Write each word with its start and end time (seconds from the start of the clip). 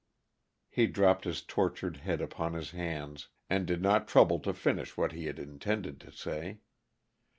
He 0.71 0.87
dropped 0.87 1.25
his 1.25 1.43
tortured 1.43 1.97
head 1.97 2.21
upon 2.21 2.53
his 2.53 2.71
hands 2.71 3.27
and 3.51 3.67
did 3.67 3.83
not 3.83 4.07
trouble 4.07 4.39
to 4.39 4.51
finish 4.51 4.97
what 4.97 5.11
he 5.11 5.27
had 5.27 5.37
intended 5.37 5.99
to 6.01 6.11
say. 6.11 6.61